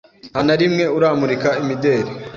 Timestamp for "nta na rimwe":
0.31-0.83